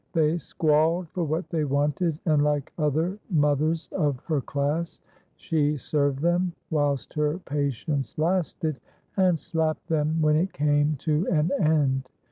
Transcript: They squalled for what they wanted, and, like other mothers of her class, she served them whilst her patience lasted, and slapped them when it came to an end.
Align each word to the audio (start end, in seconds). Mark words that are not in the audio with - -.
They 0.13 0.39
squalled 0.39 1.09
for 1.09 1.23
what 1.23 1.47
they 1.51 1.63
wanted, 1.63 2.17
and, 2.25 2.43
like 2.43 2.73
other 2.79 3.19
mothers 3.29 3.87
of 3.91 4.19
her 4.25 4.41
class, 4.41 4.99
she 5.35 5.77
served 5.77 6.21
them 6.21 6.53
whilst 6.71 7.13
her 7.13 7.37
patience 7.37 8.17
lasted, 8.17 8.79
and 9.15 9.37
slapped 9.37 9.87
them 9.89 10.19
when 10.19 10.37
it 10.37 10.53
came 10.53 10.95
to 11.01 11.27
an 11.27 11.51
end. 11.59 12.09